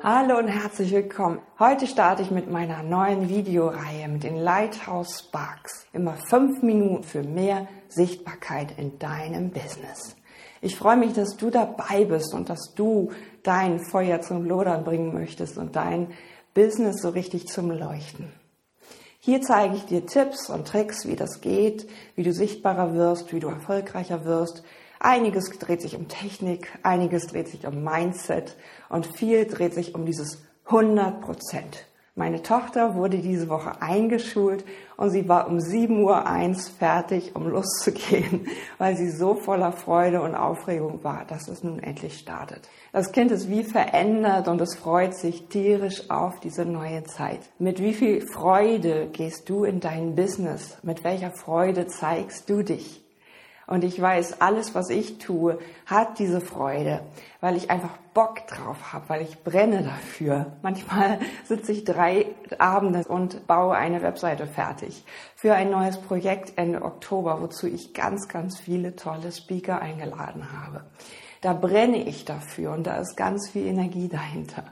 Hallo 0.00 0.38
und 0.38 0.46
herzlich 0.46 0.92
willkommen. 0.92 1.40
Heute 1.58 1.88
starte 1.88 2.22
ich 2.22 2.30
mit 2.30 2.48
meiner 2.48 2.84
neuen 2.84 3.28
Videoreihe 3.28 4.06
mit 4.08 4.22
den 4.22 4.36
Lighthouse 4.36 5.18
Sparks. 5.18 5.86
Immer 5.92 6.14
fünf 6.30 6.62
Minuten 6.62 7.02
für 7.02 7.24
mehr 7.24 7.66
Sichtbarkeit 7.88 8.78
in 8.78 9.00
deinem 9.00 9.50
Business. 9.50 10.14
Ich 10.60 10.76
freue 10.76 10.96
mich, 10.96 11.14
dass 11.14 11.36
du 11.36 11.50
dabei 11.50 12.04
bist 12.04 12.32
und 12.32 12.48
dass 12.48 12.74
du 12.76 13.10
dein 13.42 13.80
Feuer 13.80 14.20
zum 14.20 14.44
Lodern 14.44 14.84
bringen 14.84 15.12
möchtest 15.12 15.58
und 15.58 15.74
dein 15.74 16.12
Business 16.54 17.02
so 17.02 17.08
richtig 17.08 17.48
zum 17.48 17.72
Leuchten. 17.72 18.32
Hier 19.18 19.42
zeige 19.42 19.74
ich 19.74 19.84
dir 19.84 20.06
Tipps 20.06 20.48
und 20.48 20.68
Tricks, 20.68 21.08
wie 21.08 21.16
das 21.16 21.40
geht, 21.40 21.88
wie 22.14 22.22
du 22.22 22.32
sichtbarer 22.32 22.94
wirst, 22.94 23.32
wie 23.32 23.40
du 23.40 23.48
erfolgreicher 23.48 24.24
wirst, 24.24 24.62
Einiges 25.00 25.50
dreht 25.58 25.82
sich 25.82 25.96
um 25.96 26.08
Technik, 26.08 26.68
einiges 26.82 27.28
dreht 27.28 27.48
sich 27.48 27.66
um 27.66 27.84
Mindset 27.84 28.56
und 28.88 29.06
viel 29.06 29.46
dreht 29.46 29.74
sich 29.74 29.94
um 29.94 30.04
dieses 30.06 30.42
100 30.66 31.20
Prozent. 31.20 31.86
Meine 32.18 32.42
Tochter 32.42 32.96
wurde 32.96 33.18
diese 33.18 33.48
Woche 33.48 33.80
eingeschult 33.80 34.64
und 34.96 35.10
sie 35.10 35.28
war 35.28 35.46
um 35.46 35.58
7.01 35.58 36.00
Uhr 36.02 36.72
fertig, 36.76 37.36
um 37.36 37.46
loszugehen, 37.46 38.48
weil 38.78 38.96
sie 38.96 39.08
so 39.08 39.36
voller 39.36 39.70
Freude 39.70 40.20
und 40.20 40.34
Aufregung 40.34 41.04
war, 41.04 41.24
dass 41.26 41.46
es 41.46 41.62
nun 41.62 41.78
endlich 41.78 42.18
startet. 42.18 42.68
Das 42.92 43.12
Kind 43.12 43.30
ist 43.30 43.48
wie 43.48 43.62
verändert 43.62 44.48
und 44.48 44.60
es 44.60 44.74
freut 44.74 45.14
sich 45.14 45.46
tierisch 45.46 46.10
auf 46.10 46.40
diese 46.40 46.64
neue 46.64 47.04
Zeit. 47.04 47.38
Mit 47.60 47.80
wie 47.80 47.94
viel 47.94 48.26
Freude 48.26 49.10
gehst 49.12 49.48
du 49.48 49.62
in 49.62 49.78
dein 49.78 50.16
Business? 50.16 50.76
Mit 50.82 51.04
welcher 51.04 51.30
Freude 51.30 51.86
zeigst 51.86 52.50
du 52.50 52.64
dich? 52.64 53.07
Und 53.68 53.84
ich 53.84 54.00
weiß, 54.00 54.40
alles, 54.40 54.74
was 54.74 54.88
ich 54.88 55.18
tue, 55.18 55.58
hat 55.84 56.18
diese 56.18 56.40
Freude, 56.40 57.02
weil 57.42 57.54
ich 57.54 57.70
einfach 57.70 57.98
Bock 58.14 58.46
drauf 58.46 58.94
habe, 58.94 59.04
weil 59.08 59.22
ich 59.22 59.44
brenne 59.44 59.82
dafür. 59.82 60.46
Manchmal 60.62 61.18
sitze 61.44 61.72
ich 61.72 61.84
drei 61.84 62.26
Abende 62.58 63.04
und 63.06 63.46
baue 63.46 63.76
eine 63.76 64.00
Webseite 64.00 64.46
fertig 64.46 65.04
für 65.36 65.54
ein 65.54 65.70
neues 65.70 65.98
Projekt 65.98 66.56
Ende 66.56 66.80
Oktober, 66.80 67.42
wozu 67.42 67.66
ich 67.66 67.92
ganz, 67.92 68.28
ganz 68.28 68.58
viele 68.58 68.96
tolle 68.96 69.30
Speaker 69.32 69.82
eingeladen 69.82 70.48
habe. 70.50 70.84
Da 71.42 71.52
brenne 71.52 72.08
ich 72.08 72.24
dafür 72.24 72.72
und 72.72 72.86
da 72.86 72.96
ist 72.96 73.18
ganz 73.18 73.50
viel 73.50 73.66
Energie 73.66 74.08
dahinter. 74.08 74.64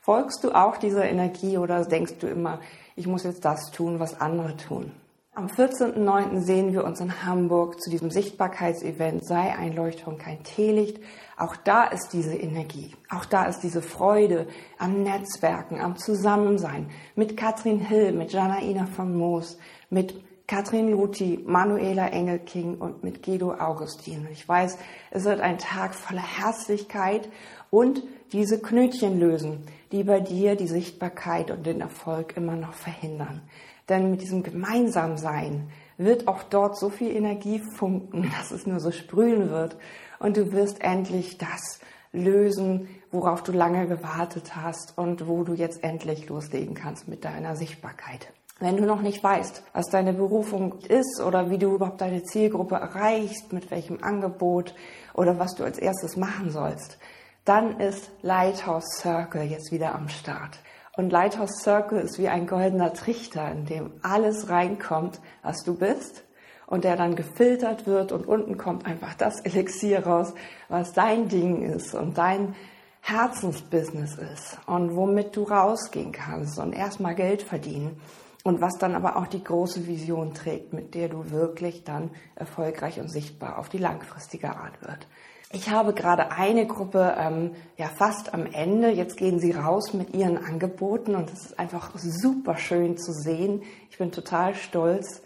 Folgst 0.00 0.44
du 0.44 0.52
auch 0.52 0.76
dieser 0.76 1.06
Energie 1.06 1.58
oder 1.58 1.84
denkst 1.84 2.18
du 2.20 2.28
immer, 2.28 2.60
ich 2.94 3.08
muss 3.08 3.24
jetzt 3.24 3.44
das 3.44 3.72
tun, 3.72 3.98
was 3.98 4.20
andere 4.20 4.56
tun? 4.56 4.92
Am 5.36 5.46
14.09. 5.48 6.42
sehen 6.42 6.72
wir 6.72 6.84
uns 6.84 7.00
in 7.00 7.24
Hamburg 7.24 7.80
zu 7.80 7.90
diesem 7.90 8.08
Sichtbarkeitsevent 8.12 9.26
Sei 9.26 9.52
ein 9.52 9.74
Leuchtturm, 9.74 10.16
kein 10.16 10.44
Teelicht. 10.44 11.00
Auch 11.36 11.56
da 11.56 11.86
ist 11.86 12.12
diese 12.12 12.36
Energie, 12.36 12.94
auch 13.10 13.24
da 13.24 13.46
ist 13.46 13.58
diese 13.64 13.82
Freude 13.82 14.46
am 14.78 15.02
Netzwerken, 15.02 15.80
am 15.80 15.96
Zusammensein 15.96 16.88
mit 17.16 17.36
Katrin 17.36 17.80
Hill, 17.80 18.12
mit 18.12 18.32
Janaina 18.32 18.86
von 18.86 19.12
Moos, 19.12 19.58
mit 19.90 20.14
Katrin 20.46 20.90
Luthi, 20.90 21.42
Manuela 21.46 22.08
Engelking 22.08 22.76
und 22.76 23.02
mit 23.02 23.22
Guido 23.22 23.54
Augustin. 23.54 24.28
Ich 24.30 24.46
weiß, 24.46 24.76
es 25.10 25.24
wird 25.24 25.40
ein 25.40 25.56
Tag 25.56 25.94
voller 25.94 26.20
Herzlichkeit 26.20 27.30
und 27.70 28.02
diese 28.32 28.60
Knötchen 28.60 29.18
lösen, 29.18 29.64
die 29.90 30.04
bei 30.04 30.20
dir 30.20 30.54
die 30.54 30.66
Sichtbarkeit 30.66 31.50
und 31.50 31.64
den 31.64 31.80
Erfolg 31.80 32.36
immer 32.36 32.56
noch 32.56 32.74
verhindern. 32.74 33.40
Denn 33.88 34.10
mit 34.10 34.20
diesem 34.20 34.42
Gemeinsamsein 34.42 35.70
wird 35.96 36.28
auch 36.28 36.42
dort 36.42 36.78
so 36.78 36.90
viel 36.90 37.16
Energie 37.16 37.62
funken, 37.76 38.30
dass 38.38 38.50
es 38.50 38.66
nur 38.66 38.80
so 38.80 38.90
sprühen 38.90 39.48
wird. 39.48 39.78
Und 40.18 40.36
du 40.36 40.52
wirst 40.52 40.82
endlich 40.82 41.38
das 41.38 41.80
lösen, 42.12 42.88
worauf 43.10 43.42
du 43.42 43.52
lange 43.52 43.86
gewartet 43.86 44.54
hast 44.54 44.98
und 44.98 45.26
wo 45.26 45.42
du 45.42 45.54
jetzt 45.54 45.82
endlich 45.82 46.28
loslegen 46.28 46.74
kannst 46.74 47.08
mit 47.08 47.24
deiner 47.24 47.56
Sichtbarkeit. 47.56 48.28
Wenn 48.64 48.78
du 48.78 48.86
noch 48.86 49.02
nicht 49.02 49.22
weißt, 49.22 49.62
was 49.74 49.90
deine 49.90 50.14
Berufung 50.14 50.76
ist 50.88 51.20
oder 51.20 51.50
wie 51.50 51.58
du 51.58 51.74
überhaupt 51.74 52.00
deine 52.00 52.22
Zielgruppe 52.22 52.76
erreichst, 52.76 53.52
mit 53.52 53.70
welchem 53.70 54.02
Angebot 54.02 54.74
oder 55.12 55.38
was 55.38 55.54
du 55.54 55.64
als 55.64 55.76
erstes 55.76 56.16
machen 56.16 56.50
sollst, 56.50 56.96
dann 57.44 57.78
ist 57.78 58.10
Lighthouse 58.22 58.86
Circle 59.02 59.42
jetzt 59.42 59.70
wieder 59.70 59.94
am 59.94 60.08
Start. 60.08 60.60
Und 60.96 61.12
Lighthouse 61.12 61.60
Circle 61.60 62.00
ist 62.00 62.18
wie 62.18 62.28
ein 62.28 62.46
goldener 62.46 62.94
Trichter, 62.94 63.52
in 63.52 63.66
dem 63.66 63.92
alles 64.00 64.48
reinkommt, 64.48 65.20
was 65.42 65.62
du 65.62 65.74
bist 65.76 66.24
und 66.66 66.84
der 66.84 66.96
dann 66.96 67.16
gefiltert 67.16 67.86
wird 67.86 68.12
und 68.12 68.26
unten 68.26 68.56
kommt 68.56 68.86
einfach 68.86 69.12
das 69.12 69.40
Elixier 69.42 70.06
raus, 70.06 70.32
was 70.70 70.94
dein 70.94 71.28
Ding 71.28 71.60
ist 71.70 71.94
und 71.94 72.16
dein 72.16 72.54
Herzensbusiness 73.02 74.16
ist 74.16 74.56
und 74.64 74.96
womit 74.96 75.36
du 75.36 75.42
rausgehen 75.42 76.12
kannst 76.12 76.58
und 76.58 76.72
erstmal 76.72 77.14
Geld 77.14 77.42
verdienen 77.42 78.00
und 78.44 78.60
was 78.60 78.74
dann 78.78 78.94
aber 78.94 79.16
auch 79.16 79.26
die 79.26 79.42
große 79.42 79.88
Vision 79.88 80.34
trägt, 80.34 80.72
mit 80.72 80.94
der 80.94 81.08
du 81.08 81.30
wirklich 81.30 81.82
dann 81.82 82.10
erfolgreich 82.36 83.00
und 83.00 83.10
sichtbar 83.10 83.58
auf 83.58 83.68
die 83.68 83.78
langfristige 83.78 84.50
Art 84.50 84.80
wird. 84.82 85.08
Ich 85.50 85.70
habe 85.70 85.94
gerade 85.94 86.30
eine 86.30 86.66
Gruppe 86.66 87.16
ähm, 87.18 87.52
ja 87.76 87.86
fast 87.86 88.34
am 88.34 88.44
Ende. 88.44 88.90
Jetzt 88.90 89.16
gehen 89.16 89.38
sie 89.38 89.52
raus 89.52 89.94
mit 89.94 90.14
ihren 90.14 90.36
Angeboten 90.36 91.14
und 91.14 91.32
es 91.32 91.46
ist 91.46 91.58
einfach 91.58 91.92
super 91.96 92.56
schön 92.56 92.98
zu 92.98 93.12
sehen. 93.12 93.62
Ich 93.90 93.98
bin 93.98 94.12
total 94.12 94.54
stolz. 94.54 95.22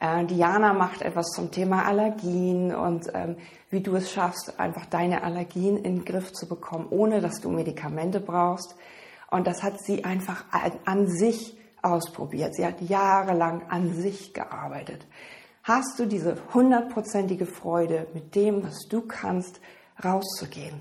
Äh, 0.00 0.24
Diana 0.24 0.72
macht 0.72 1.02
etwas 1.02 1.26
zum 1.28 1.52
Thema 1.52 1.84
Allergien 1.84 2.74
und 2.74 3.06
ähm, 3.14 3.36
wie 3.70 3.80
du 3.80 3.94
es 3.94 4.10
schaffst, 4.10 4.58
einfach 4.58 4.86
deine 4.86 5.22
Allergien 5.22 5.76
in 5.76 5.96
den 5.96 6.04
Griff 6.04 6.32
zu 6.32 6.48
bekommen, 6.48 6.88
ohne 6.90 7.20
dass 7.20 7.40
du 7.40 7.50
Medikamente 7.50 8.18
brauchst. 8.18 8.74
Und 9.30 9.46
das 9.46 9.62
hat 9.62 9.80
sie 9.80 10.04
einfach 10.04 10.46
an, 10.50 10.72
an 10.84 11.06
sich 11.06 11.56
ausprobiert. 11.86 12.54
Sie 12.54 12.66
hat 12.66 12.80
jahrelang 12.80 13.62
an 13.68 13.94
sich 13.94 14.34
gearbeitet 14.34 15.06
hast 15.66 15.98
du 15.98 16.06
diese 16.06 16.36
hundertprozentige 16.54 17.44
Freude, 17.44 18.06
mit 18.14 18.36
dem, 18.36 18.62
was 18.62 18.86
du 18.88 19.02
kannst, 19.02 19.60
rauszugehen. 20.02 20.80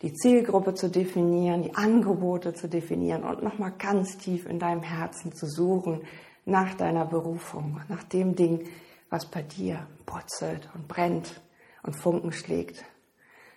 Die 0.00 0.14
Zielgruppe 0.14 0.74
zu 0.74 0.88
definieren, 0.88 1.62
die 1.62 1.74
Angebote 1.74 2.54
zu 2.54 2.68
definieren 2.68 3.22
und 3.22 3.42
nochmal 3.42 3.72
ganz 3.78 4.16
tief 4.16 4.46
in 4.46 4.58
deinem 4.58 4.82
Herzen 4.82 5.34
zu 5.34 5.46
suchen 5.46 6.02
nach 6.46 6.74
deiner 6.74 7.04
Berufung, 7.04 7.80
nach 7.88 8.02
dem 8.04 8.34
Ding, 8.34 8.66
was 9.10 9.26
bei 9.26 9.42
dir 9.42 9.86
brutzelt 10.06 10.70
und 10.74 10.88
brennt 10.88 11.42
und 11.82 11.94
Funken 11.94 12.32
schlägt. 12.32 12.82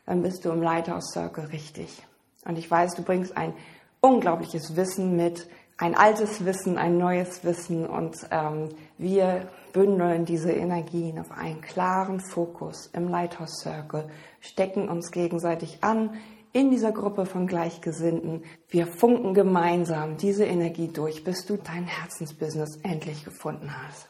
Dann 0.06 0.22
bist 0.22 0.44
du 0.44 0.52
im 0.52 0.62
Lighthouse 0.62 1.12
Circle 1.14 1.46
richtig. 1.46 2.06
Und 2.46 2.58
ich 2.58 2.70
weiß, 2.70 2.96
du 2.96 3.04
bringst 3.04 3.36
ein 3.36 3.54
unglaubliches 4.02 4.76
Wissen 4.76 5.16
mit, 5.16 5.50
ein 5.78 5.96
altes 5.96 6.44
Wissen, 6.44 6.78
ein 6.78 6.98
neues 6.98 7.44
Wissen 7.44 7.86
und 7.86 8.16
ähm, 8.32 8.70
wir 8.98 9.48
bündeln 9.74 10.26
diese 10.26 10.52
Energien 10.52 11.20
auf 11.20 11.32
einen 11.32 11.62
klaren 11.62 12.20
Fokus 12.20 12.88
im 12.94 13.08
Lighthouse 13.10 13.60
Circle, 13.62 14.10
stecken 14.42 14.90
uns 14.90 15.12
gegenseitig 15.12 15.84
an 15.84 16.18
in 16.52 16.72
dieser 16.72 16.92
Gruppe 16.92 17.28
von 17.28 17.46
Gleichgesinnten. 17.46 18.44
Wir 18.70 18.88
funken 18.88 19.36
gemeinsam 19.36 20.18
diese 20.18 20.46
Energie 20.46 20.88
durch, 20.88 21.24
bis 21.24 21.46
du 21.46 21.58
dein 21.58 21.86
Herzensbusiness 21.86 22.78
endlich 22.82 23.24
gefunden 23.24 23.70
hast. 23.86 24.08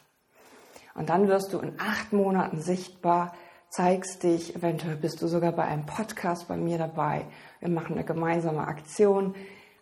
Und 0.95 1.09
dann 1.09 1.28
wirst 1.28 1.51
du 1.51 1.59
in 1.59 1.73
acht 1.79 2.13
Monaten 2.13 2.61
sichtbar, 2.61 3.35
zeigst 3.69 4.23
dich, 4.23 4.55
eventuell 4.55 4.95
bist 4.95 5.22
du 5.22 5.28
sogar 5.28 5.51
bei 5.51 5.66
einem 5.66 5.85
Podcast 5.85 6.47
bei 6.47 6.55
mir 6.55 6.78
dabei. 6.78 7.25
Wir 7.59 7.69
machen 7.69 7.95
eine 7.95 8.05
gemeinsame 8.05 8.66
Aktion 8.66 9.35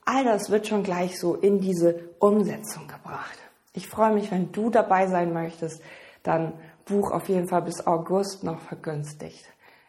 All 0.06 0.24
das 0.24 0.52
wird 0.52 0.68
schon 0.68 0.84
gleich 0.84 1.20
so 1.20 1.34
in 1.36 1.60
diese 1.60 2.10
Umsetzung 2.20 2.88
gebracht. 2.88 3.38
Ich 3.74 3.88
freue 3.88 4.14
mich, 4.14 4.32
wenn 4.32 4.52
du 4.52 4.70
dabei 4.70 5.08
sein 5.08 5.34
möchtest, 5.34 5.82
dann 6.22 6.54
buch 6.86 7.12
auf 7.12 7.28
jeden 7.28 7.48
Fall 7.48 7.64
bis 7.64 7.86
August 7.86 8.44
noch 8.44 8.62
vergünstigt. 8.62 9.44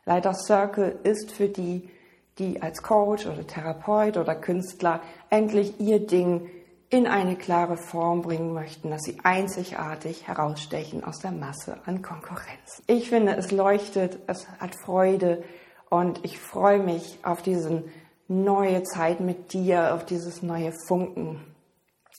Leiter 0.06 0.34
Circle 0.34 0.98
ist 1.02 1.32
für 1.32 1.48
die, 1.48 1.90
die 2.38 2.62
als 2.62 2.82
Coach 2.82 3.26
oder 3.26 3.46
Therapeut 3.46 4.16
oder 4.16 4.34
Künstler 4.34 5.00
endlich 5.30 5.80
ihr 5.80 6.06
Ding 6.06 6.48
in 6.88 7.06
eine 7.06 7.36
klare 7.36 7.76
Form 7.76 8.22
bringen 8.22 8.52
möchten, 8.52 8.90
dass 8.90 9.02
sie 9.02 9.18
einzigartig 9.22 10.28
herausstechen 10.28 11.04
aus 11.04 11.18
der 11.18 11.32
Masse 11.32 11.78
an 11.84 12.02
Konkurrenz. 12.02 12.82
Ich 12.86 13.08
finde, 13.08 13.36
es 13.36 13.50
leuchtet, 13.50 14.20
es 14.28 14.48
hat 14.60 14.74
Freude 14.84 15.42
und 15.90 16.24
ich 16.24 16.38
freue 16.38 16.78
mich 16.78 17.18
auf 17.22 17.42
diesen 17.42 17.84
neue 18.28 18.82
Zeit 18.82 19.20
mit 19.20 19.52
dir, 19.52 19.94
auf 19.94 20.04
dieses 20.04 20.42
neue 20.42 20.72
Funken 20.86 21.40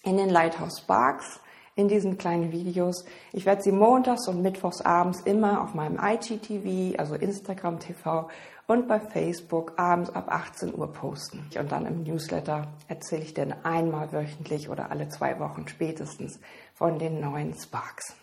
in 0.03 0.17
den 0.17 0.29
Lighthouse 0.29 0.79
Sparks, 0.79 1.39
in 1.75 1.87
diesen 1.87 2.17
kleinen 2.17 2.51
Videos. 2.51 3.05
Ich 3.33 3.45
werde 3.45 3.61
sie 3.61 3.71
montags 3.71 4.27
und 4.27 4.41
mittwochs 4.41 4.81
abends 4.81 5.21
immer 5.21 5.61
auf 5.61 5.73
meinem 5.73 5.99
IGTV, 6.01 6.97
also 6.97 7.15
Instagram 7.15 7.79
TV 7.79 8.29
und 8.67 8.87
bei 8.87 8.99
Facebook 8.99 9.73
abends 9.77 10.09
ab 10.09 10.27
18 10.29 10.75
Uhr 10.75 10.91
posten. 10.91 11.47
Und 11.57 11.71
dann 11.71 11.85
im 11.85 12.03
Newsletter 12.03 12.67
erzähle 12.87 13.23
ich 13.23 13.33
dir 13.33 13.57
einmal 13.63 14.11
wöchentlich 14.11 14.69
oder 14.69 14.91
alle 14.91 15.07
zwei 15.09 15.39
Wochen 15.39 15.67
spätestens 15.67 16.39
von 16.73 16.99
den 16.99 17.21
neuen 17.21 17.53
Sparks. 17.53 18.15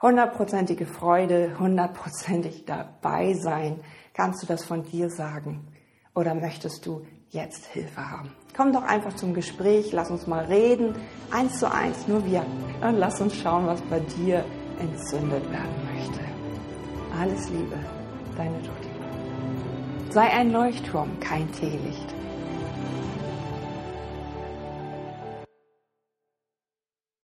Hundertprozentige 0.00 0.86
Freude, 0.86 1.58
hundertprozentig 1.58 2.64
dabei 2.64 3.34
sein. 3.34 3.80
Kannst 4.14 4.42
du 4.42 4.46
das 4.46 4.64
von 4.64 4.82
dir 4.84 5.10
sagen? 5.10 5.66
Oder 6.14 6.34
möchtest 6.34 6.86
du 6.86 7.06
jetzt 7.30 7.66
Hilfe 7.66 8.10
haben. 8.10 8.30
Komm 8.56 8.72
doch 8.72 8.82
einfach 8.82 9.14
zum 9.14 9.34
Gespräch, 9.34 9.92
lass 9.92 10.10
uns 10.10 10.26
mal 10.26 10.44
reden, 10.44 10.94
eins 11.30 11.58
zu 11.58 11.72
eins, 11.72 12.08
nur 12.08 12.24
wir. 12.26 12.44
Und 12.82 12.96
lass 12.96 13.20
uns 13.20 13.36
schauen, 13.36 13.66
was 13.66 13.80
bei 13.82 14.00
dir 14.00 14.44
entzündet 14.80 15.48
werden 15.50 15.88
möchte. 15.94 16.20
Alles 17.18 17.48
Liebe, 17.50 17.78
deine 18.36 18.58
Tutti. 18.62 18.88
Sei 20.10 20.22
ein 20.22 20.50
Leuchtturm, 20.50 21.20
kein 21.20 21.50
Teelicht. 21.52 22.19